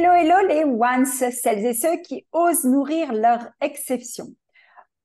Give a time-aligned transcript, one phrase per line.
[0.00, 4.26] Hello, hello les ones, celles et ceux qui osent nourrir leur exception.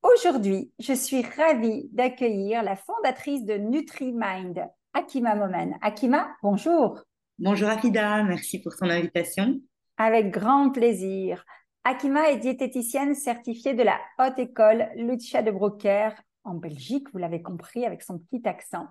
[0.04, 5.80] Aujourd'hui, je suis ravie d'accueillir la fondatrice de NutriMind, Akima Momen.
[5.82, 7.02] Akima, bonjour.
[7.40, 9.60] Bonjour Afida, merci pour ton invitation.
[9.98, 11.44] Avec grand plaisir.
[11.84, 16.14] Akima est diététicienne certifiée de la haute école Lucia de Broker
[16.44, 18.86] en Belgique, vous l'avez compris avec son petit accent.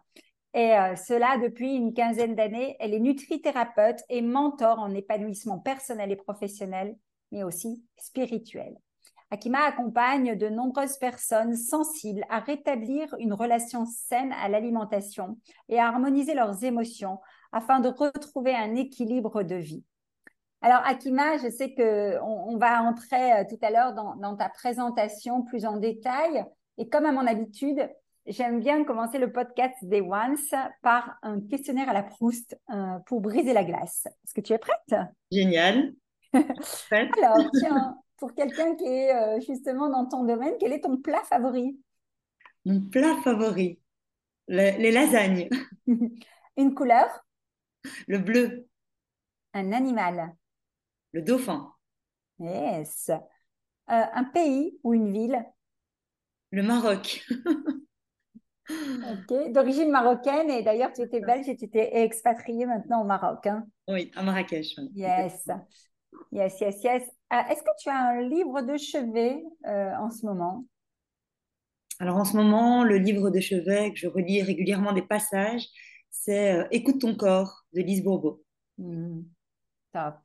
[0.55, 2.77] Et euh, cela depuis une quinzaine d'années.
[2.79, 6.97] Elle est nutrithérapeute et mentor en épanouissement personnel et professionnel,
[7.31, 8.77] mais aussi spirituel.
[9.31, 15.39] Akima accompagne de nombreuses personnes sensibles à rétablir une relation saine à l'alimentation
[15.71, 17.19] et à harmoniser leurs émotions
[17.51, 19.85] afin de retrouver un équilibre de vie.
[20.61, 24.51] Alors, Akima, je sais que on, va entrer euh, tout à l'heure dans, dans ta
[24.51, 26.45] présentation plus en détail.
[26.77, 27.89] Et comme à mon habitude,
[28.27, 30.37] J'aime bien commencer le podcast des Ones
[30.81, 34.07] par un questionnaire à la Proust euh, pour briser la glace.
[34.07, 34.95] Est-ce que tu es prête?
[35.33, 35.93] Génial.
[36.33, 41.23] Alors, tiens, pour quelqu'un qui est euh, justement dans ton domaine, quel est ton plat
[41.25, 41.81] favori?
[42.65, 43.81] Mon plat favori
[44.47, 45.49] Les lasagnes.
[46.57, 47.09] Une couleur?
[48.07, 48.69] Le bleu.
[49.53, 50.33] Un animal
[51.11, 51.73] Le dauphin.
[52.39, 53.11] Yes.
[53.11, 53.19] Euh,
[53.89, 55.45] un pays ou une ville?
[56.53, 57.27] Le Maroc.
[59.11, 63.47] Ok, d'origine marocaine et d'ailleurs tu étais belge et tu étais expatriée maintenant au Maroc.
[63.47, 63.67] Hein?
[63.89, 64.77] Oui, à Marrakech.
[64.95, 65.49] Yes,
[66.31, 67.03] yes, yes, yes.
[67.33, 70.65] Euh, est-ce que tu as un livre de chevet euh, en ce moment?
[71.99, 75.67] Alors en ce moment, le livre de chevet que je relis régulièrement des passages,
[76.11, 78.43] c'est euh, Écoute ton corps de Lise Bourbeau.
[78.79, 79.23] Hmm,
[79.93, 80.17] top.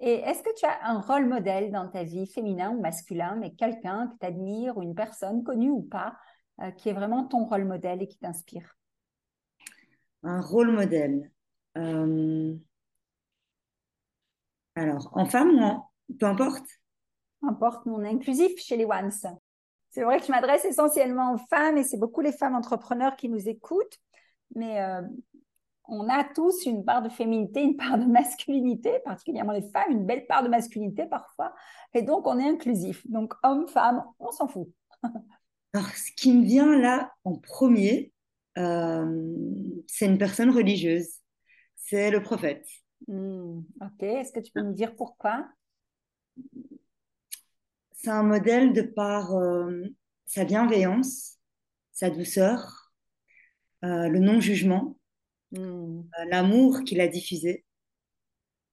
[0.00, 3.52] Et est-ce que tu as un rôle modèle dans ta vie, féminin ou masculin, mais
[3.52, 6.16] quelqu'un que tu admires ou une personne connue ou pas,
[6.60, 8.76] euh, qui est vraiment ton rôle modèle et qui t'inspire?
[10.22, 11.30] Un rôle modèle.
[11.76, 12.54] Euh,
[14.74, 15.90] alors, en femme ou en...
[16.18, 16.66] Peu importe.
[17.40, 19.12] Peu importe, nous on est inclusif chez les Ones.
[19.90, 23.28] C'est vrai que je m'adresse essentiellement aux femmes et c'est beaucoup les femmes entrepreneurs qui
[23.28, 23.98] nous écoutent,
[24.54, 25.02] mais euh,
[25.84, 30.06] on a tous une part de féminité, une part de masculinité, particulièrement les femmes, une
[30.06, 31.54] belle part de masculinité parfois,
[31.94, 33.08] et donc on est inclusif.
[33.08, 34.68] Donc homme, femme, on s'en fout.
[35.72, 38.12] Alors, ce qui me vient là en premier,
[38.58, 39.34] euh,
[39.86, 41.08] c'est une personne religieuse.
[41.76, 42.66] C'est le prophète.
[43.06, 45.46] Hmm, ok, est-ce que tu peux nous dire pourquoi?
[47.92, 49.82] C'est un modèle de par euh,
[50.26, 51.38] sa bienveillance,
[51.92, 52.92] sa douceur,
[53.84, 54.98] euh, le non-jugement,
[55.52, 56.02] hmm.
[56.28, 57.64] l'amour qu'il a diffusé.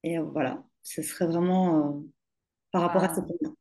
[0.03, 2.03] Et voilà, ce serait vraiment
[2.71, 3.55] par rapport à ce point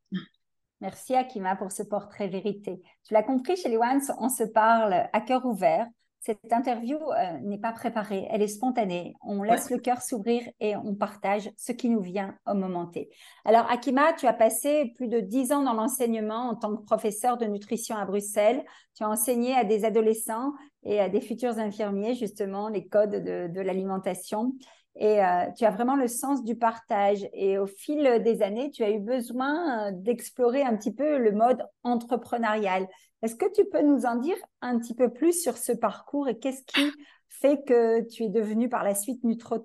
[0.79, 2.81] Merci Akima pour ce portrait vérité.
[3.03, 5.87] Tu l'as compris, chez les Ones, on se parle à cœur ouvert.
[6.19, 9.15] Cette interview euh, n'est pas préparée, elle est spontanée.
[9.23, 13.09] On laisse le cœur s'ouvrir et on partage ce qui nous vient au moment T.
[13.45, 17.37] Alors Akima, tu as passé plus de dix ans dans l'enseignement en tant que professeur
[17.37, 18.63] de nutrition à Bruxelles.
[18.93, 20.51] Tu as enseigné à des adolescents
[20.83, 24.53] et à des futurs infirmiers justement les codes de, de l'alimentation
[24.99, 27.27] et euh, tu as vraiment le sens du partage.
[27.33, 31.31] Et au fil des années, tu as eu besoin euh, d'explorer un petit peu le
[31.31, 32.87] mode entrepreneurial.
[33.21, 36.39] Est-ce que tu peux nous en dire un petit peu plus sur ce parcours et
[36.39, 36.91] qu'est-ce qui
[37.29, 39.23] fait que tu es devenu par la suite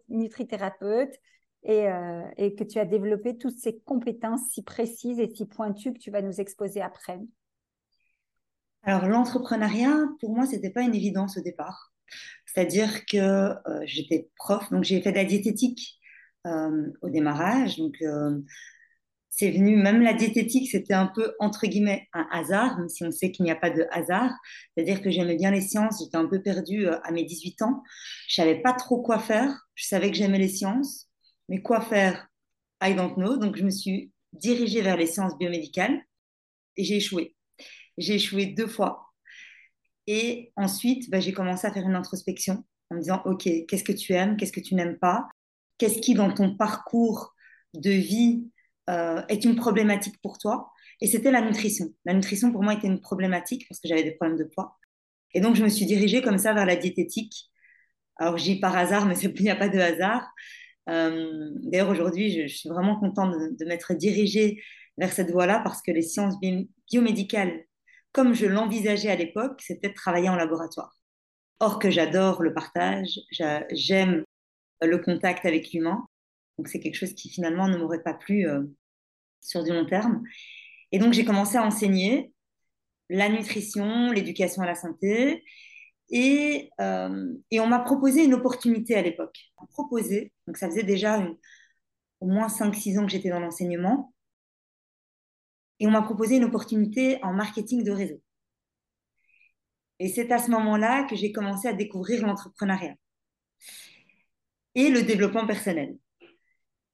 [0.08, 1.14] nutrithérapeute
[1.64, 5.92] et, euh, et, que tu as développé toutes ces compétences si précises et si pointues
[5.92, 7.20] que tu vas nous exposer après?
[8.82, 11.92] Alors l'entrepreneuriat, pour moi, c'était pas une évidence au départ.
[12.52, 13.54] C'est-à-dire que euh,
[13.84, 15.98] j'étais prof, donc j'ai fait de la diététique
[16.46, 17.78] euh, au démarrage.
[17.78, 18.38] Donc, euh,
[19.30, 23.10] c'est venu, même la diététique, c'était un peu, entre guillemets, un hasard, même si on
[23.10, 24.30] sait qu'il n'y a pas de hasard.
[24.74, 27.82] C'est-à-dire que j'aimais bien les sciences, j'étais un peu perdue à mes 18 ans.
[28.28, 29.66] Je savais pas trop quoi faire.
[29.74, 31.08] Je savais que j'aimais les sciences,
[31.48, 32.28] mais quoi faire?
[32.82, 33.38] I don't know.
[33.38, 36.02] Donc, je me suis dirigée vers les sciences biomédicales
[36.76, 37.34] et j'ai échoué.
[37.96, 39.11] J'ai échoué deux fois.
[40.06, 43.92] Et ensuite, bah, j'ai commencé à faire une introspection en me disant, OK, qu'est-ce que
[43.92, 45.28] tu aimes, qu'est-ce que tu n'aimes pas?
[45.78, 47.34] Qu'est-ce qui, dans ton parcours
[47.74, 48.50] de vie,
[48.90, 50.72] euh, est une problématique pour toi?
[51.00, 51.92] Et c'était la nutrition.
[52.04, 54.78] La nutrition, pour moi, était une problématique parce que j'avais des problèmes de poids.
[55.34, 57.50] Et donc, je me suis dirigée comme ça vers la diététique.
[58.16, 60.28] Alors, j'y par hasard, mais il n'y a pas de hasard.
[60.88, 64.62] Euh, d'ailleurs, aujourd'hui, je, suis vraiment contente de, m'être dirigée
[64.98, 66.36] vers cette voie-là parce que les sciences
[66.90, 67.64] biomédicales,
[68.12, 70.96] comme je l'envisageais à l'époque, c'était de travailler en laboratoire.
[71.60, 73.20] Or que j'adore le partage,
[73.70, 74.24] j'aime
[74.82, 76.06] le contact avec l'humain.
[76.58, 78.62] Donc c'est quelque chose qui finalement ne m'aurait pas plu euh,
[79.40, 80.22] sur du long terme.
[80.90, 82.32] Et donc j'ai commencé à enseigner
[83.08, 85.44] la nutrition, l'éducation à la santé.
[86.10, 89.38] Et, euh, et on m'a proposé une opportunité à l'époque.
[89.58, 91.26] On proposé, donc ça faisait déjà
[92.20, 94.12] au moins 5-6 ans que j'étais dans l'enseignement,
[95.82, 98.22] et on m'a proposé une opportunité en marketing de réseau.
[99.98, 102.94] Et c'est à ce moment-là que j'ai commencé à découvrir l'entrepreneuriat
[104.76, 105.98] et le développement personnel.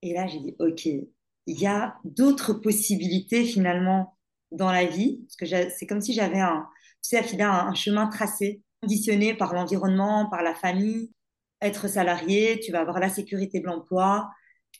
[0.00, 4.16] Et là, j'ai dit, OK, il y a d'autres possibilités finalement
[4.52, 6.66] dans la vie, parce que c'est comme si j'avais un,
[7.04, 11.12] tu sais, un, un chemin tracé, conditionné par l'environnement, par la famille.
[11.60, 14.30] Être salarié, tu vas avoir la sécurité de l'emploi,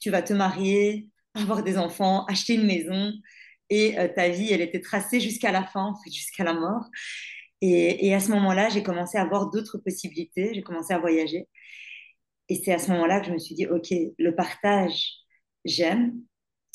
[0.01, 3.13] tu vas te marier, avoir des enfants, acheter une maison,
[3.71, 6.87] et euh, ta vie, elle était tracée jusqu'à la fin, jusqu'à la mort.
[7.61, 11.49] Et, et à ce moment-là, j'ai commencé à avoir d'autres possibilités, j'ai commencé à voyager.
[12.49, 15.13] Et c'est à ce moment-là que je me suis dit, OK, le partage,
[15.65, 16.15] j'aime.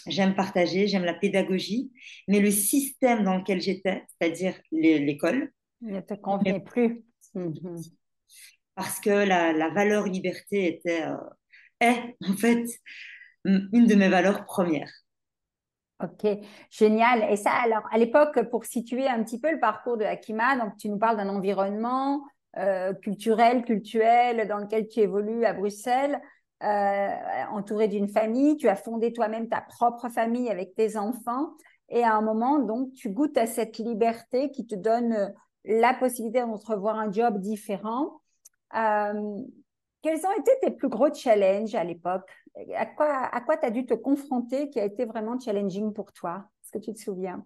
[0.06, 1.94] J'aime partager, j'aime la pédagogie,
[2.28, 7.04] mais le système dans lequel j'étais, c'est-à-dire l'école, ne te convenait plus.
[7.34, 7.82] Mhm.
[8.76, 11.16] Parce que la, la valeur liberté était, euh,
[11.80, 12.66] est en fait
[13.46, 14.92] une de mes valeurs premières.
[16.02, 16.28] Ok,
[16.70, 17.32] génial.
[17.32, 20.76] Et ça, alors, à l'époque, pour situer un petit peu le parcours de Akima, donc
[20.78, 22.24] tu nous parles d'un environnement
[22.58, 23.64] euh, culturel,
[24.48, 26.22] dans lequel tu évolues à Bruxelles,
[26.64, 27.10] euh,
[27.52, 28.58] entouré d'une famille.
[28.58, 31.52] Tu as fondé toi-même ta propre famille avec tes enfants.
[31.90, 35.28] Et à un moment, donc, tu goûtes à cette liberté qui te donne euh,
[35.64, 38.22] la possibilité d'entrevoir un job différent.
[38.76, 39.38] Euh,
[40.02, 42.30] quels ont été tes plus gros challenges à l'époque?
[42.76, 46.14] À quoi à quoi tu as dû te confronter qui a été vraiment challenging pour
[46.14, 46.50] toi?
[46.64, 47.46] Est-ce que tu te souviens?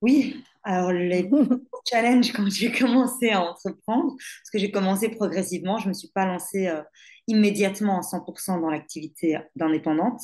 [0.00, 1.28] Oui, alors les
[1.90, 6.08] challenges quand j'ai commencé à entreprendre, parce que j'ai commencé progressivement, je ne me suis
[6.14, 6.82] pas lancée euh,
[7.26, 10.20] immédiatement à 100% dans l'activité d'indépendante.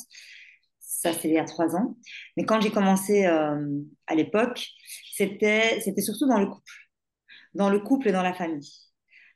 [0.79, 1.97] Ça, c'est il y a trois ans.
[2.37, 4.65] Mais quand j'ai commencé euh, à l'époque,
[5.13, 6.71] c'était, c'était surtout dans le couple,
[7.53, 8.71] dans le couple et dans la famille,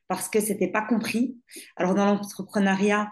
[0.08, 1.38] parce que c'était pas compris.
[1.76, 3.12] Alors dans l'entrepreneuriat,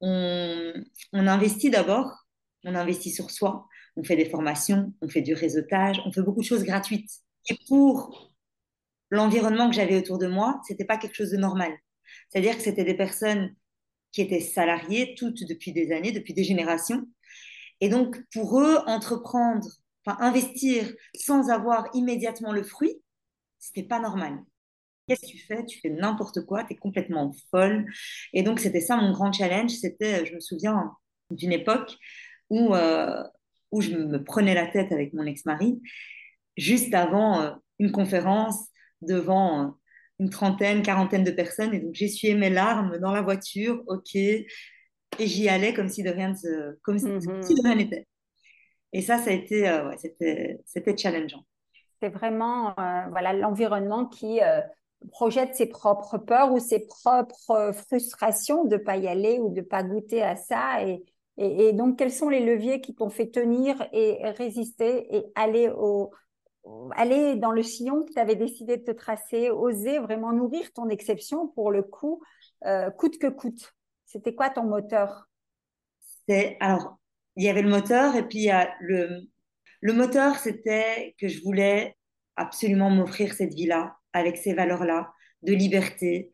[0.00, 0.72] on,
[1.12, 2.26] investit d'abord,
[2.64, 3.66] on investit sur soi,
[3.96, 7.10] on fait des formations, on fait du réseautage, on fait beaucoup de choses gratuites.
[7.48, 8.32] Et pour
[9.10, 11.72] l'environnement que j'avais autour de moi, c'était pas quelque chose de normal.
[12.28, 13.54] C'est-à-dire que c'était des personnes
[14.12, 17.06] qui étaient salariées toutes depuis des années, depuis des générations.
[17.80, 19.68] Et donc, pour eux, entreprendre,
[20.04, 23.02] enfin, investir sans avoir immédiatement le fruit,
[23.58, 24.38] c'était pas normal.
[25.06, 25.64] Qu'est-ce que tu fais?
[25.64, 27.86] Tu fais n'importe quoi, tu es complètement folle.
[28.32, 29.70] Et donc, c'était ça mon grand challenge.
[29.70, 30.92] C'était, je me souviens
[31.30, 31.96] d'une époque
[32.50, 33.22] où euh,
[33.70, 35.80] où je me prenais la tête avec mon ex-mari,
[36.56, 38.68] juste avant euh, une conférence
[39.02, 39.68] devant euh,
[40.18, 41.74] une trentaine, quarantaine de personnes.
[41.74, 44.46] Et donc, j'essuyais mes larmes dans la voiture, OK, et
[45.18, 46.32] j'y allais comme si de rien
[46.82, 48.06] comme si, de rien n'était.
[48.92, 51.44] Et ça, ça a été, euh, ouais, c'était, c'était challengeant.
[52.00, 52.74] C'est vraiment
[53.10, 54.38] voilà, l'environnement qui
[55.10, 59.82] projette ses propres peurs ou ses propres frustrations de pas y aller ou de pas
[59.82, 60.82] goûter à ça.
[60.86, 61.04] Et,
[61.36, 66.10] et, donc, quels sont les leviers qui t'ont fait tenir et résister et aller, au,
[66.92, 70.88] aller dans le sillon que tu avais décidé de te tracer, oser vraiment nourrir ton
[70.88, 72.22] exception pour le coup,
[72.64, 73.74] euh, coûte que coûte?
[74.06, 75.28] C'était quoi ton moteur?
[76.60, 76.98] Alors,
[77.36, 79.20] il y avait le moteur et puis il y a le,
[79.80, 81.96] le moteur, c'était que je voulais
[82.36, 86.32] absolument m'offrir cette vie-là avec ces valeurs-là de liberté,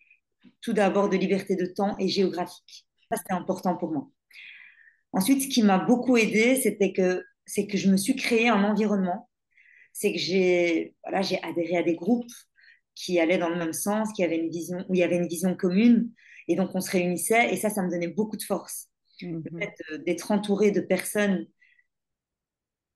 [0.60, 2.86] tout d'abord de liberté de temps et géographique.
[3.10, 4.08] Ça, c'était important pour moi.
[5.12, 8.64] Ensuite, ce qui m'a beaucoup aidé, c'était que c'est que je me suis créé un
[8.64, 9.28] environnement.
[9.92, 12.32] C'est que j'ai voilà, j'ai adhéré à des groupes
[12.94, 15.28] qui allaient dans le même sens, qui avaient une vision où il y avait une
[15.28, 16.10] vision commune,
[16.48, 17.52] et donc on se réunissait.
[17.52, 18.88] Et ça, ça me donnait beaucoup de force.
[19.20, 19.60] Le mhm.
[19.60, 21.46] fait d'être entouré de personnes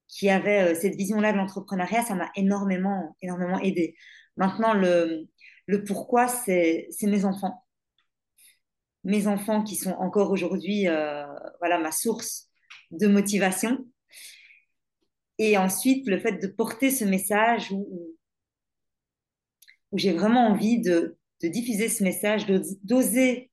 [0.07, 3.95] qui avaient euh, cette vision-là de l'entrepreneuriat, ça m'a énormément, énormément aidé.
[4.37, 5.27] Maintenant, le,
[5.85, 7.63] pourquoi, c'est mes enfants
[9.07, 11.25] mes enfants qui sont encore aujourd'hui euh,
[11.59, 12.49] voilà, ma source
[12.91, 13.85] de motivation.
[15.37, 17.87] Et ensuite, le fait de porter ce message où,
[19.93, 22.45] j'ai vraiment envie de, diffuser ce message,
[22.83, 23.49] d'oser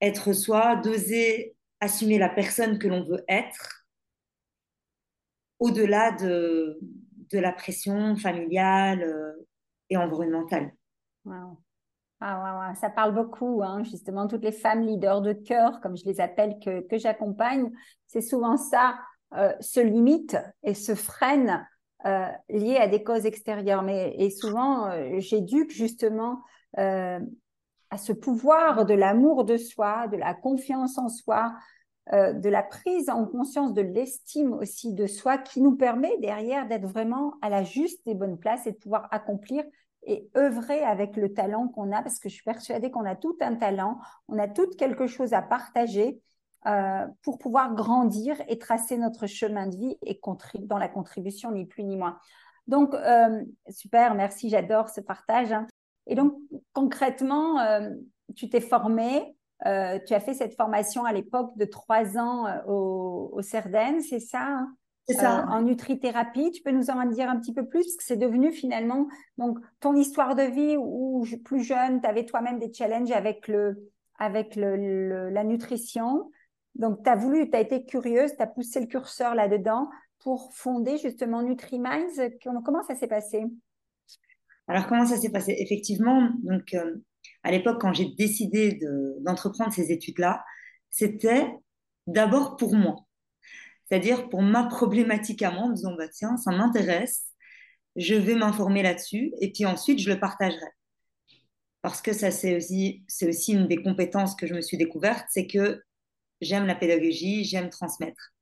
[0.00, 3.88] être soi, d'oser assumer la personne que l'on veut être,
[5.58, 6.78] au-delà de,
[7.30, 9.32] de la pression familiale euh,
[9.90, 10.72] et environnementale.
[12.20, 16.20] Ah, Ça parle beaucoup, hein, justement, toutes les femmes leaders de cœur, comme je les
[16.20, 17.70] appelle, que, que j'accompagne,
[18.06, 18.96] c'est souvent ça,
[19.34, 21.66] euh, se limite et se freine
[22.06, 23.82] euh, lié à des causes extérieures.
[23.82, 26.42] Mais, et souvent, euh, j'éduque justement
[26.78, 27.18] euh,
[27.90, 31.54] à ce pouvoir de l'amour de soi, de la confiance en soi,
[32.12, 36.68] euh, de la prise en conscience de l'estime aussi de soi qui nous permet derrière
[36.68, 39.64] d'être vraiment à la juste et bonne place et de pouvoir accomplir
[40.04, 43.36] et œuvrer avec le talent qu'on a parce que je suis persuadée qu'on a tout
[43.40, 43.98] un talent,
[44.28, 46.20] on a tout quelque chose à partager
[46.66, 50.20] euh, pour pouvoir grandir et tracer notre chemin de vie et
[50.60, 52.20] dans la contribution ni plus ni moins.
[52.68, 55.52] Donc, euh, super, merci, j'adore ce partage.
[55.52, 55.66] Hein.
[56.06, 56.36] Et donc,
[56.72, 57.58] concrètement,
[58.36, 62.58] tu t'es formé, euh, tu as fait cette formation à l'époque de trois ans euh,
[62.66, 64.76] au, au CERDEN, c'est ça hein?
[65.08, 65.42] C'est ça.
[65.42, 66.50] Euh, en nutrithérapie.
[66.50, 67.84] Tu peux nous en dire un petit peu plus?
[67.84, 69.06] Parce que c'est devenu finalement
[69.38, 73.88] donc, ton histoire de vie où, plus jeune, tu avais toi-même des challenges avec, le,
[74.18, 76.32] avec le, la nutrition.
[76.74, 79.88] Donc, tu as voulu, tu as été curieuse, tu as poussé le curseur là-dedans
[80.24, 82.20] pour fonder justement NutriMinds.
[82.42, 83.44] Comment ça s'est passé?
[84.66, 85.54] Alors, comment ça s'est passé?
[85.56, 86.74] Effectivement, donc,
[87.46, 88.80] à l'époque, quand j'ai décidé
[89.20, 90.44] d'entreprendre ces études-là,
[90.90, 91.46] c'était
[92.08, 93.06] d'abord pour moi.
[93.84, 97.26] C'est-à-dire pour ma problématique à moi, en disant, bah, tiens, ça m'intéresse,
[97.94, 100.66] je vais m'informer là-dessus, et puis ensuite, je le partagerai.
[101.82, 103.04] Parce que ça, c'est aussi,
[103.52, 105.80] une des compétences que je me suis découverte, c'est que
[106.40, 108.34] j'aime la pédagogie, j'aime transmettre.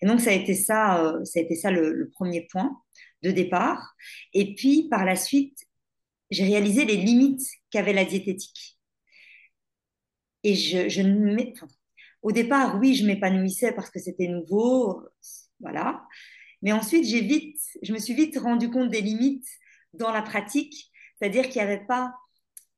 [0.00, 2.80] Et donc, ça a été ça, euh, ça, a été ça le premier point
[3.22, 3.94] de départ.
[4.32, 5.67] Et puis, par la suite,
[6.30, 8.78] j'ai réalisé les limites qu'avait la diététique.
[10.44, 11.02] Et je, je
[12.22, 15.02] au départ, oui, je m'épanouissais parce que c'était nouveau,
[15.60, 16.04] voilà.
[16.62, 19.46] Mais ensuite, j'ai vite, je me suis vite rendu compte des limites
[19.92, 22.14] dans la pratique, c'est-à-dire qu'il n'y avait pas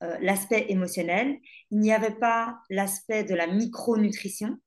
[0.03, 1.39] euh, l'aspect émotionnel,
[1.71, 4.59] il n'y avait pas l'aspect de la micronutrition,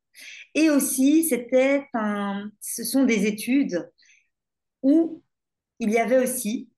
[0.53, 3.89] et aussi, c'était un, ce sont des études
[4.81, 5.23] où
[5.79, 6.69] il y avait aussi,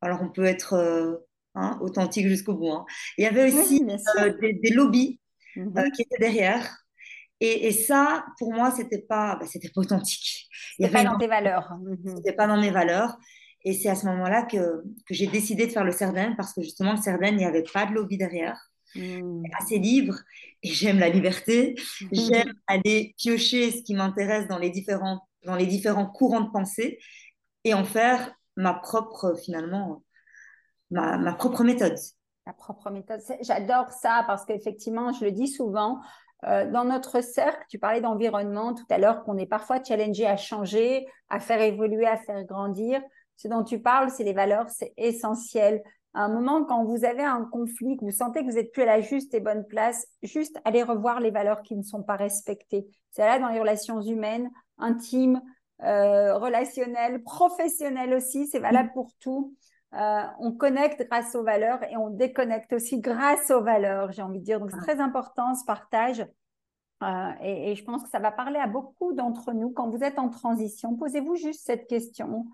[0.00, 1.16] alors on peut être euh,
[1.56, 2.70] Hein, authentique jusqu'au bout.
[2.70, 2.86] Hein.
[3.18, 3.84] Il y avait aussi
[4.20, 5.18] euh, des, lobbies
[5.56, 5.76] mhm.
[5.76, 6.76] euh, qui étaient derrière.
[7.42, 10.46] Et, ça, pour moi, c'était pas, bah, c'était pas authentique.
[10.76, 11.72] C'était pas dans tes valeurs.
[11.80, 12.16] Mhm.
[12.16, 13.16] C'était pas dans mes valeurs.
[13.64, 16.62] Et c'est à ce moment-là que, que j'ai décidé de faire le Cerdaine parce que
[16.62, 18.58] justement, le Cerdaine, il n'y avait pas de lobby derrière.
[18.96, 19.44] Mmh.
[19.56, 20.16] assez libre
[20.64, 21.76] et j'aime la liberté.
[22.10, 26.98] J'aime aller piocher ce qui m'intéresse dans les différents dans les différents courants de pensée
[27.62, 30.02] et en faire ma propre finalement
[30.90, 31.96] ma, propre méthode.
[32.46, 33.20] Ma propre méthode.
[33.42, 36.00] J'adore ça parce qu'effectivement, je le dis souvent,
[36.46, 40.36] euh, dans notre cercle, tu parlais d'environnement tout à l'heure, qu'on est parfois challengé à
[40.36, 43.02] changer, à faire évoluer, à faire grandir.
[43.36, 45.82] Ce dont tu parles, c'est les valeurs, c'est essentiel.
[46.12, 48.82] À un moment, quand vous avez un conflit, que vous sentez que vous n'êtes plus
[48.82, 52.16] à la juste et bonne place, juste aller revoir les valeurs qui ne sont pas
[52.16, 52.86] respectées.
[53.10, 55.40] C'est là dans les relations humaines, intimes,
[55.82, 59.54] euh, relationnelles, professionnelles aussi, c'est valable pour tout.
[59.94, 64.38] Euh, on connecte grâce aux valeurs et on déconnecte aussi grâce aux valeurs, j'ai envie
[64.38, 64.60] de dire.
[64.60, 64.84] Donc, c'est ah.
[64.84, 66.24] très important ce partage.
[67.02, 69.70] Euh, et, je pense que ça va parler à beaucoup d'entre nous.
[69.70, 72.46] Quand vous êtes en transition, posez-vous juste cette question.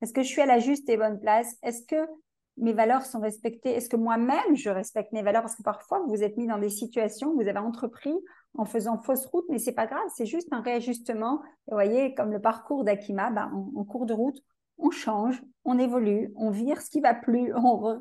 [0.00, 1.54] Est-ce que je suis à la juste et bonne place?
[1.62, 2.08] Est-ce que
[2.56, 3.70] mes valeurs sont respectées?
[3.70, 5.42] Est-ce que moi-même, je respecte mes valeurs?
[5.42, 8.14] Parce que parfois, vous êtes mis dans des situations vous avez entrepris
[8.56, 11.40] en faisant fausse route, mais c'est pas grave, c'est juste un réajustement.
[11.68, 14.42] vous voyez, comme le parcours d'Akima, ben, en, cours de route,
[14.82, 18.00] on change, on évolue, on vire ce qui va plus, on,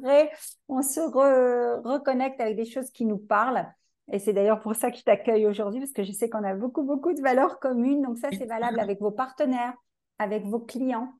[0.68, 3.68] on se reconnecte avec des choses qui nous parlent.
[4.12, 6.56] Et c'est d'ailleurs pour ça que je t'accueille aujourd'hui, parce que je sais qu'on a
[6.56, 8.02] beaucoup, beaucoup de valeurs communes.
[8.02, 9.74] Donc ça, c'est valable avec vos partenaires,
[10.18, 11.14] avec vos clients.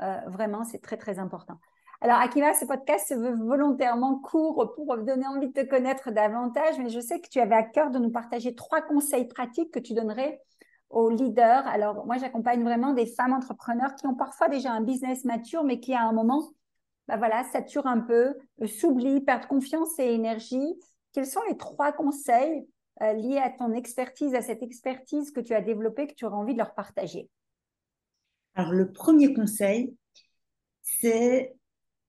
[0.00, 1.58] Euh, vraiment, c'est très, très important.
[2.00, 6.78] Alors, Akima, ce podcast se veut volontairement court pour donner envie de te connaître davantage,
[6.78, 9.78] mais je sais que tu avais à cœur de nous partager trois conseils pratiques que
[9.80, 10.40] tu donnerais
[10.96, 11.66] aux leaders.
[11.66, 15.78] Alors, moi, j'accompagne vraiment des femmes entrepreneurs qui ont parfois déjà un business mature, mais
[15.78, 16.50] qui à un moment,
[17.06, 20.74] bah voilà, saturent un peu, euh, s'oublient, perdent confiance et énergie.
[21.12, 22.66] Quels sont les trois conseils
[23.02, 26.36] euh, liés à ton expertise, à cette expertise que tu as développée, que tu aurais
[26.36, 27.28] envie de leur partager?
[28.54, 29.94] Alors, le premier conseil,
[30.80, 31.54] c'est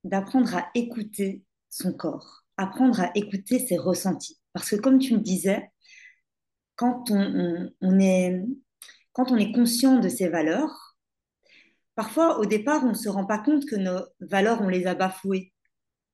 [0.06, 4.40] d'apprendre à écouter son corps, apprendre à écouter ses ressentis.
[4.54, 5.70] Parce que comme tu me disais,
[6.78, 8.46] quand on est
[9.18, 10.96] quand on est conscient de ses valeurs,
[11.96, 14.94] parfois, au départ, on ne se rend pas compte que nos valeurs, on les a
[14.94, 15.54] bafouées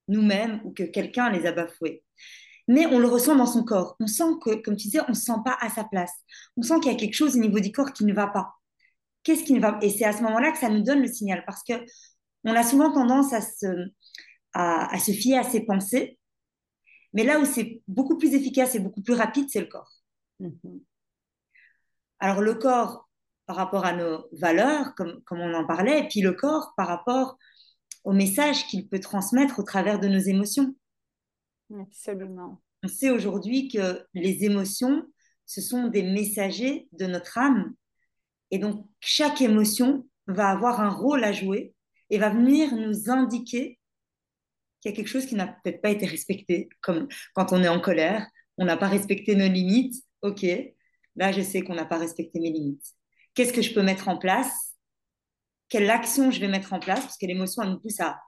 [0.07, 2.05] nous-mêmes ou que quelqu'un les a bafouées.
[2.69, 3.97] Mais on le ressent dans son corps.
[3.99, 6.13] On sent que, comme tu disais, on ne se sent pas à sa place.
[6.55, 8.53] On sent qu'il y a quelque chose au niveau du corps qui ne va pas.
[9.23, 11.43] Qu'est-ce qui ne va Et c'est à ce moment-là que ça nous donne le signal.
[11.45, 11.73] Parce que
[12.45, 13.67] on a souvent tendance à se,
[14.53, 16.17] à, se fier à ses pensées.
[17.11, 19.91] Mais là où c'est beaucoup plus efficace et beaucoup plus rapide, c'est le corps.
[20.39, 20.79] Mm-hmm.
[22.23, 23.09] Alors le corps
[23.47, 26.87] par rapport à nos valeurs, comme, comme on en parlait, et puis le corps par
[26.87, 27.37] rapport
[28.05, 30.73] au message qu'il peut transmettre au travers de nos émotions.
[31.77, 32.61] Absolument.
[32.81, 35.03] On sait aujourd'hui que les émotions,
[35.45, 37.73] ce sont des messagers de notre âme.
[38.51, 41.73] Et donc, chaque émotion va avoir un rôle à jouer
[42.09, 43.81] et va venir nous indiquer
[44.79, 47.67] qu'il y a quelque chose qui n'a peut-être pas été respecté, comme quand on est
[47.67, 48.25] en colère,
[48.57, 50.01] on n'a pas respecté nos limites.
[50.21, 50.45] Ok,
[51.15, 52.85] là, je sais qu'on n'a pas respecté mes limites.
[53.33, 54.75] Qu'est-ce que je peux mettre en place?
[55.69, 57.01] Quelle action je vais mettre en place?
[57.01, 58.19] Parce que l'émotion, elle nous pousse à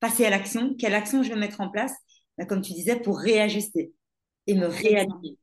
[0.00, 0.74] passer à l'action.
[0.78, 1.94] Quelle action je vais mettre en place?
[2.38, 3.92] Ben, Comme tu disais, pour réajuster
[4.46, 5.38] et me réaligner.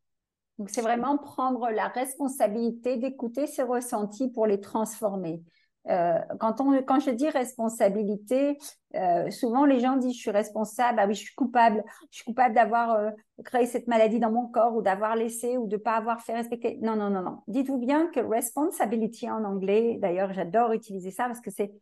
[0.58, 5.42] Donc, c'est vraiment prendre la responsabilité d'écouter ses ressentis pour les transformer.
[5.90, 8.58] Euh, quand, on, quand je dis responsabilité,
[8.96, 12.26] euh, souvent les gens disent je suis responsable, ah oui, je suis coupable, je suis
[12.26, 13.10] coupable d'avoir euh,
[13.44, 16.34] créé cette maladie dans mon corps ou d'avoir laissé ou de ne pas avoir fait
[16.34, 16.80] respecter.
[16.82, 17.40] Non, non, non, non.
[17.48, 21.74] Dites-vous bien que responsibility en anglais, d'ailleurs, j'adore utiliser ça parce que c'est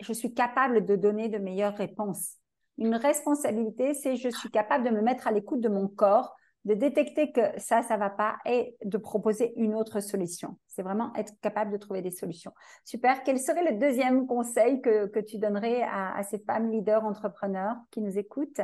[0.00, 2.34] je suis capable de donner de meilleures réponses.
[2.78, 6.74] Une responsabilité, c'est je suis capable de me mettre à l'écoute de mon corps de
[6.74, 10.58] détecter que ça, ça va pas et de proposer une autre solution.
[10.66, 12.52] C'est vraiment être capable de trouver des solutions.
[12.84, 13.22] Super.
[13.22, 18.00] Quel serait le deuxième conseil que, que tu donnerais à, ces femmes leaders entrepreneurs qui
[18.00, 18.60] nous écoutent?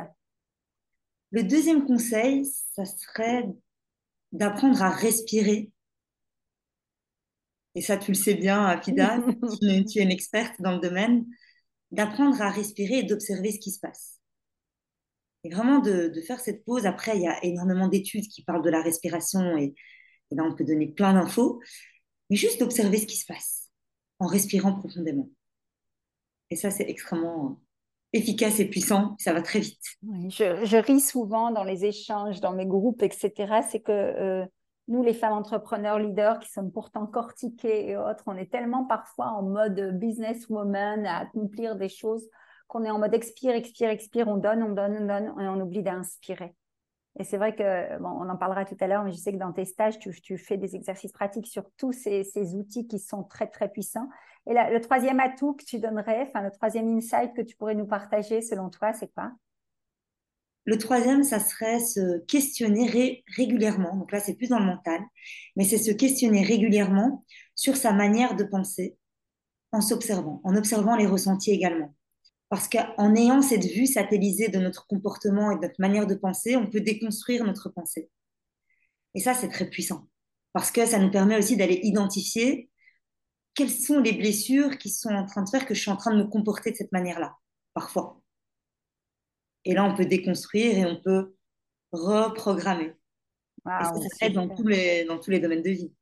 [1.31, 3.49] Le deuxième conseil, ça serait
[4.31, 5.71] d'apprendre à respirer.
[7.73, 9.19] Et ça, tu le sais bien, Afida,
[9.61, 11.25] tu es une experte dans le domaine,
[11.91, 14.19] d'apprendre à respirer et d'observer ce qui se passe.
[15.45, 16.87] Et vraiment de, faire cette pause.
[16.87, 19.75] Après, il y a énormément d'études qui parlent de la respiration et,
[20.31, 21.61] là, on peut donner plein d'infos.
[22.31, 23.69] Mais juste d'observer ce qui se passe
[24.17, 25.29] en respirant profondément.
[26.49, 27.61] Et ça, c'est extrêmement
[28.11, 29.15] efficace et puissant.
[29.19, 29.83] Ça va très vite.
[30.01, 33.61] je, ris souvent dans les échanges, dans mes groupes, etc.
[33.69, 34.45] C'est que euh,
[34.87, 39.27] nous, les femmes entrepreneurs, leaders, qui sommes pourtant cortiquées et autres, on est tellement parfois
[39.27, 42.27] en mode businesswoman à accomplir des choses
[42.67, 45.59] qu'on est en mode expire, expire, expire, on donne, on donne, on donne, et on
[45.61, 46.55] oublie d'inspirer.
[47.17, 49.37] Et c'est vrai que, bon, on en parlera tout à l'heure, mais je sais que
[49.37, 52.99] dans tes stages, tu, tu fais des exercices pratiques sur tous ces, ces, outils qui
[52.99, 54.09] sont très, très puissants.
[54.47, 57.75] Et là, le troisième atout que tu donnerais, enfin, le troisième insight que tu pourrais
[57.75, 59.31] nous partager, selon toi, c'est quoi?
[60.65, 63.95] Le troisième, ça serait se questionner régulièrement.
[63.95, 64.99] Donc là, c'est plus dans le mental,
[65.55, 67.23] mais c'est se questionner régulièrement
[67.53, 68.97] sur sa manière de penser
[69.71, 71.94] en s'observant, en observant les ressentis également.
[72.49, 76.55] Parce qu'en ayant cette vue satellisée de notre comportement et de notre manière de penser,
[76.55, 78.09] on peut déconstruire notre pensée.
[79.15, 80.07] Et ça, c'est très puissant.
[80.53, 82.69] Parce que ça nous permet aussi d'aller identifier
[83.55, 86.13] quelles sont les blessures qui sont en train de faire que je suis en train
[86.13, 87.35] de me comporter de cette manière-là,
[87.73, 88.21] parfois.
[89.63, 91.35] Et là, on peut déconstruire et on peut
[91.91, 92.93] reprogrammer.
[93.65, 95.93] et ça dans tous, les, dans tous les domaines de vie,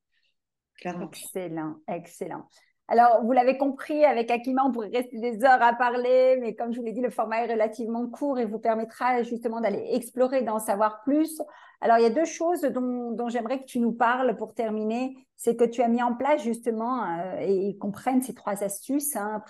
[0.77, 1.09] clairement.
[1.11, 2.49] Excellent, excellent.
[2.89, 6.73] Alors, vous l'avez compris, avec Akima, on pourrait rester des heures à parler, mais comme
[6.73, 10.41] je vous l'ai dit, le format est relativement court et vous permettra justement d'aller explorer,
[10.41, 11.41] d'en savoir plus.
[11.79, 15.15] Alors, il y a deux choses dont, j'aimerais que tu nous parles pour terminer.
[15.37, 19.41] C'est que tu as mis en place justement, euh, et comprennent ces trois astuces, hein,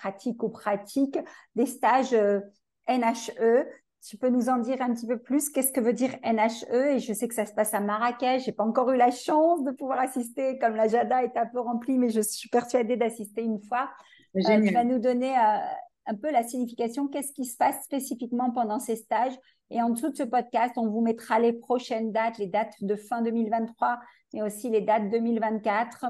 [0.41, 1.19] ou pratiques,
[1.55, 2.39] des stages euh,
[2.87, 3.65] NHE
[4.05, 5.49] tu peux nous en dire un petit peu plus?
[5.49, 8.43] Qu'est-ce que veut dire NHE Et je sais que ça se passe à Marrakech.
[8.43, 11.61] J'ai pas encore eu la chance de pouvoir assister, comme la Jada est un peu
[11.61, 13.89] remplie, mais je suis persuadée d'assister une fois.
[14.35, 15.57] Euh, tu vas nous donner euh,
[16.07, 17.07] un peu la signification.
[17.07, 19.33] Qu'est-ce qui se passe spécifiquement pendant ces stages?
[19.69, 22.95] Et en dessous de ce podcast, on vous mettra les prochaines dates, les dates de
[22.95, 23.99] fin 2023,
[24.33, 26.05] mais aussi les dates 2024.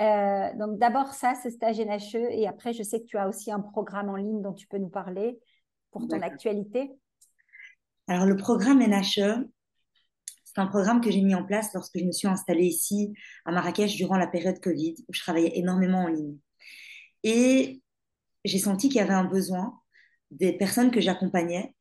[0.00, 3.50] Euh, donc d'abord ça, ce stage NHE, et après je sais que tu as aussi
[3.50, 5.40] un programme en ligne dont tu peux nous parler
[5.90, 6.92] pour ton actualité.
[8.08, 9.46] Alors, le programme NHE,
[10.42, 13.12] c'est un programme que j'ai mis en place lorsque je me suis installée ici
[13.44, 16.38] à Marrakech durant la période Covid, où je travaillais énormément en ligne.
[17.22, 17.82] Et
[18.46, 19.78] j'ai senti qu'il y avait un besoin
[20.30, 21.74] des personnes que j'accompagnais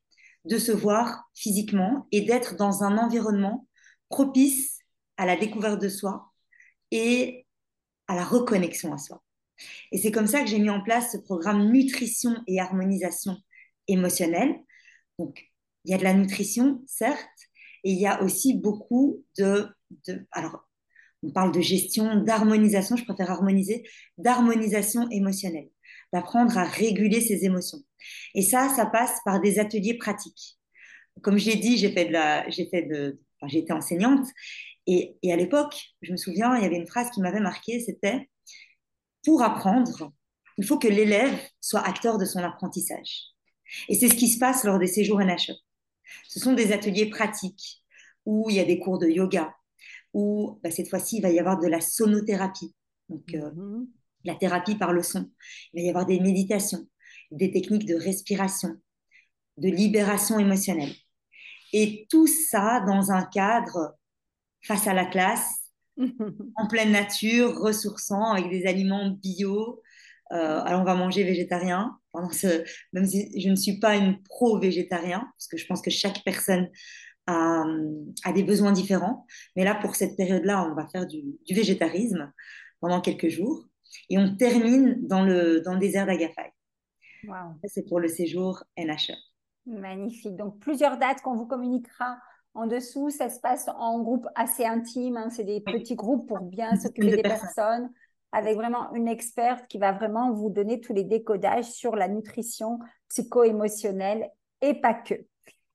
[0.44, 3.66] de se voir physiquement et d'être dans un environnement
[4.10, 4.80] propice
[5.16, 6.34] à la découverte de soi
[6.92, 7.46] et
[8.08, 9.24] à la reconnexion à soi.
[9.94, 13.38] Et c'est comme ça que j'ai mis en place ce programme nutrition et harmonisation
[13.88, 14.56] émotionnelle.
[15.20, 15.50] Donc,
[15.88, 17.20] il y a de la nutrition, certes,
[17.84, 19.70] et il y a aussi beaucoup de,
[20.32, 20.68] alors,
[21.24, 25.70] on parle de gestion, d'harmonisation, je préfère harmoniser, d'harmonisation émotionnelle.
[26.14, 27.80] d'apprendre à réguler ses émotions.
[28.36, 30.58] Et ça, ça passe par des ateliers pratiques.
[31.22, 34.28] Comme je l'ai dit, j'ai fait de la, j'étais enseignante
[34.86, 38.30] et, à l'époque, je me souviens, il y avait une phrase qui m'avait marqué, c'était
[39.26, 40.14] pour apprendre,
[40.58, 43.26] il faut que l'élève soit acteur de son apprentissage.
[43.90, 45.67] Et c'est ce qui se passe lors des séjours NHE.
[46.28, 47.84] Ce sont des ateliers pratiques
[48.26, 49.56] où il y a des cours de yoga,
[50.14, 52.74] où bah, cette fois-ci, il va y avoir de la sonothérapie,
[53.10, 53.88] donc euh, mm-hmm.
[54.26, 55.30] la thérapie par le son.
[55.74, 56.88] Il va y avoir des méditations,
[57.32, 58.76] des techniques de respiration,
[59.58, 60.94] de libération émotionnelle.
[61.74, 63.96] Et tout ça dans un cadre
[64.62, 65.72] face à la classe,
[66.56, 69.82] en pleine nature, ressourçant, avec des aliments bio.
[70.32, 71.98] Euh, alors, on va manger végétarien.
[72.18, 75.92] Pendant ce, même si je ne suis pas une pro-végétarien, parce que je pense que
[75.92, 76.68] chaque personne
[77.28, 77.64] a,
[78.34, 79.28] des besoins différents.
[79.56, 82.34] Mais là, pour cette période-là, on va faire du, végétarisme
[82.80, 83.68] pendant quelques jours.
[84.10, 86.52] Et on termine dans le, dans le désert d'Agafay.
[87.66, 89.14] C'est pour le séjour NHE.
[89.68, 90.36] Magnifique.
[90.36, 92.18] Donc, plusieurs dates qu'on vous communiquera
[92.56, 93.12] en dessous.
[93.12, 95.18] Ça se passe en groupe assez intime.
[95.18, 95.30] Hein.
[95.30, 97.92] C'est des petits groupes pour bien s'occuper des personnes.
[98.32, 102.80] Avec vraiment une experte qui va vraiment vous donner tous les décodages sur la nutrition
[103.10, 104.30] psycho-émotionnelle
[104.62, 105.16] et pas que.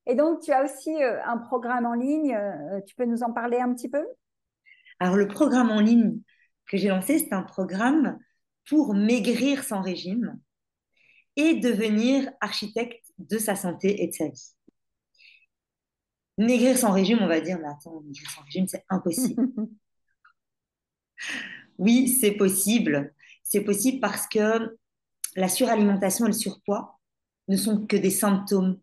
[0.05, 2.35] Et donc, tu as aussi euh, un programme en ligne.
[2.35, 4.05] Euh, tu peux nous en parler un petit peu?
[4.99, 6.19] Alors, le programme en ligne
[6.67, 8.19] que j'ai lancé, c'est un programme
[8.67, 10.39] pour maigrir sans régime
[11.35, 14.53] et devenir architecte de sa santé et de sa vie.
[16.37, 19.51] Maigrir sans régime, on va dire, mais attends, maigrir sans régime, c'est impossible.
[21.77, 23.13] oui, c'est possible.
[23.43, 24.77] C'est possible parce que
[25.35, 26.99] la suralimentation et le surpoids
[27.47, 28.79] ne sont que des symptômes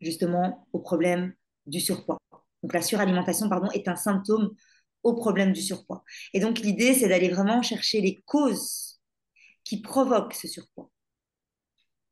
[0.00, 1.34] justement au problème
[1.66, 2.18] du surpoids.
[2.62, 4.54] Donc la suralimentation, pardon, est un symptôme
[5.02, 6.04] au problème du surpoids.
[6.34, 9.00] Et donc l'idée, c'est d'aller vraiment chercher les causes
[9.64, 10.90] qui provoquent ce surpoids.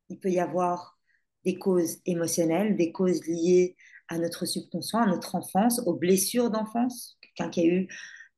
[0.08, 0.98] Il peut y avoir
[1.44, 3.76] des causes émotionnelles, des causes liées
[4.08, 7.18] à notre subconscient, à notre enfance, aux blessures d'enfance.
[7.20, 7.88] Quelqu'un qui a eu,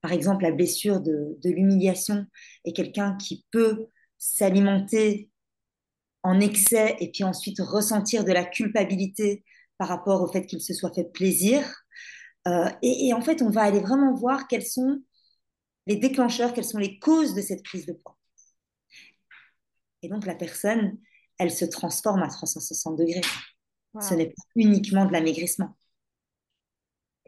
[0.01, 2.27] par exemple, la blessure de, de l'humiliation
[2.65, 5.31] et quelqu'un qui peut s'alimenter
[6.23, 9.45] en excès et puis ensuite ressentir de la culpabilité
[9.79, 11.65] par rapport au fait qu'il se soit fait plaisir.
[12.47, 15.01] Euh, et, en fait, on va aller vraiment voir quels sont
[15.87, 18.17] les déclencheurs, quelles sont les causes de cette prise de poids.
[20.03, 20.99] Et donc la personne,
[21.39, 23.23] elle se transforme à 360 degrés.
[24.01, 25.77] Ce n'est pas uniquement de l'amaigrissement.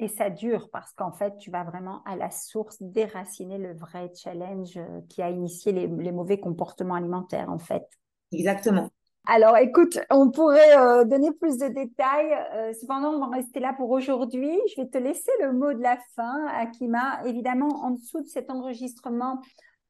[0.00, 4.10] Et ça dure parce qu'en fait, tu vas vraiment à la source déraciner le vrai
[4.14, 7.86] challenge euh, qui a initié les mauvais comportements alimentaires, en fait.
[8.32, 8.90] Exactement.
[9.26, 12.32] Alors, écoute, on pourrait euh, donner plus de détails.
[12.54, 14.58] Euh, cependant, on va rester là pour aujourd'hui.
[14.74, 17.20] Je vais te laisser le mot de la fin, Akima.
[17.26, 19.40] Évidemment, en dessous de cet enregistrement,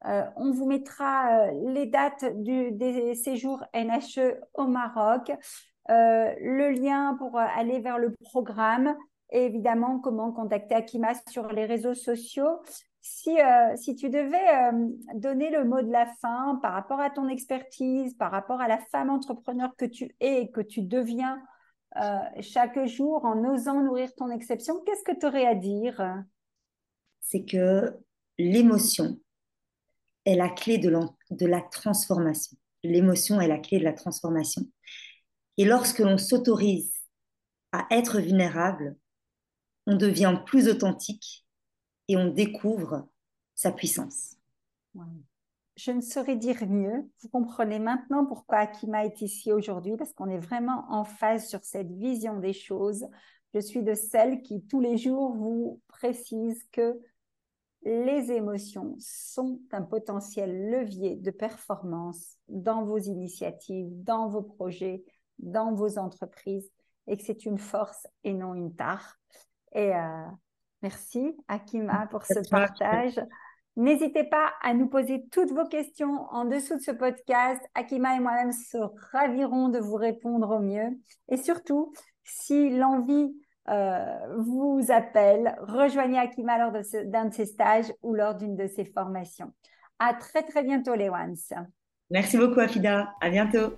[0.05, 5.31] euh, on vous mettra les dates des séjours NHE au Maroc,
[5.87, 8.95] le lien pour aller vers le programme
[9.31, 12.61] évidemment comment contacter Akima sur les réseaux sociaux.
[13.01, 17.09] Si, euh, si tu devais euh, donner le mot de la fin par rapport à
[17.09, 21.41] ton expertise, par rapport à la femme entrepreneur que tu es et que tu deviens
[21.97, 26.23] euh, chaque jour en osant nourrir ton exception, qu'est-ce que tu aurais à dire?
[27.21, 27.97] C'est que
[28.37, 29.19] l'émotion
[30.25, 30.95] est la clé de,
[31.31, 32.55] de la transformation.
[32.83, 34.63] L'émotion est la clé de la transformation.
[35.57, 37.01] Et lorsque l'on s'autorise
[37.71, 38.95] à être vulnérable,
[39.91, 41.45] on devient plus authentique
[42.07, 43.09] et on découvre
[43.55, 44.37] sa puissance.
[45.75, 47.09] Je ne saurais dire mieux.
[47.21, 51.63] Vous comprenez maintenant pourquoi Akima est ici aujourd'hui, parce qu'on est vraiment en phase sur
[51.65, 53.05] cette vision des choses.
[53.53, 56.97] Je suis de celles qui, tous les jours, vous précise que
[57.83, 65.03] les émotions sont un potentiel levier de performance dans vos initiatives, dans vos projets,
[65.39, 66.71] dans vos entreprises,
[67.07, 69.17] et que c'est une force et non une tare.
[69.73, 70.25] Et euh,
[70.81, 73.19] Merci Akima pour ce partage.
[73.77, 77.61] N'hésitez pas à nous poser toutes vos questions en dessous de ce podcast.
[77.75, 78.77] Akima et moi-même se
[79.11, 80.89] ravirons de vous répondre au mieux.
[81.29, 83.33] Et surtout, si l'envie
[83.69, 86.71] euh, vous appelle, rejoignez Akima lors
[87.05, 89.53] d'un de, ses stages ou lors d'une de ses formations.
[89.99, 91.35] À très très bientôt les ones.
[92.09, 93.13] Merci beaucoup Afida.
[93.21, 93.75] À bientôt.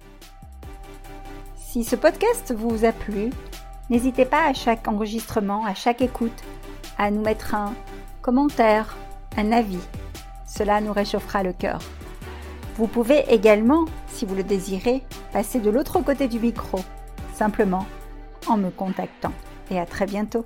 [1.56, 3.30] Si ce podcast vous a plu,
[3.90, 6.44] n'hésitez pas à chaque enregistrement, à chaque écoute
[6.98, 7.74] à nous mettre un
[8.22, 8.96] commentaire,
[9.38, 9.80] un avis.
[10.46, 11.80] Cela nous réchauffera le cœur.
[12.76, 16.80] Vous pouvez également, si vous le désirez, passer de l'autre côté du micro,
[17.34, 17.86] simplement
[18.48, 19.34] en me contactant.
[19.72, 20.46] Et à très bientôt.